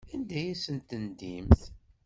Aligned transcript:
Anda 0.13 0.35
ay 0.39 0.49
asen-tendimt? 0.53 1.61